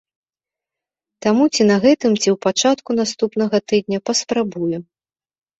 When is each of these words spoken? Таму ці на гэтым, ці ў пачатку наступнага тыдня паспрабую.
Таму 1.25 1.43
ці 1.53 1.67
на 1.71 1.75
гэтым, 1.83 2.11
ці 2.21 2.29
ў 2.33 2.37
пачатку 2.45 2.97
наступнага 3.01 3.57
тыдня 3.73 3.97
паспрабую. 4.13 4.77